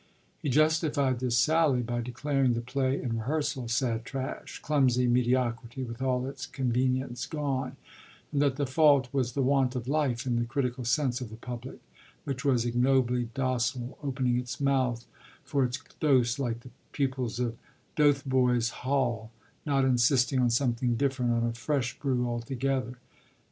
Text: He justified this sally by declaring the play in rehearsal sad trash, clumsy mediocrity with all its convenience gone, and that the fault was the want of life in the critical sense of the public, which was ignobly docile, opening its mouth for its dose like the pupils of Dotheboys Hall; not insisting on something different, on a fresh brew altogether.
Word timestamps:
He 0.39 0.49
justified 0.49 1.19
this 1.19 1.37
sally 1.37 1.83
by 1.83 2.01
declaring 2.01 2.53
the 2.55 2.61
play 2.61 2.99
in 2.99 3.17
rehearsal 3.19 3.67
sad 3.67 4.03
trash, 4.03 4.57
clumsy 4.63 5.05
mediocrity 5.05 5.83
with 5.83 6.01
all 6.01 6.25
its 6.25 6.47
convenience 6.47 7.27
gone, 7.27 7.75
and 8.31 8.41
that 8.41 8.55
the 8.55 8.65
fault 8.65 9.09
was 9.13 9.33
the 9.33 9.43
want 9.43 9.75
of 9.75 9.87
life 9.87 10.25
in 10.25 10.37
the 10.37 10.45
critical 10.45 10.85
sense 10.85 11.21
of 11.21 11.29
the 11.29 11.35
public, 11.35 11.81
which 12.23 12.43
was 12.43 12.65
ignobly 12.65 13.29
docile, 13.35 13.95
opening 14.01 14.39
its 14.39 14.59
mouth 14.59 15.05
for 15.43 15.63
its 15.63 15.77
dose 15.99 16.39
like 16.39 16.61
the 16.61 16.71
pupils 16.93 17.39
of 17.39 17.55
Dotheboys 17.95 18.71
Hall; 18.71 19.29
not 19.67 19.85
insisting 19.85 20.39
on 20.39 20.49
something 20.49 20.95
different, 20.95 21.31
on 21.31 21.43
a 21.43 21.53
fresh 21.53 21.99
brew 21.99 22.25
altogether. 22.27 22.97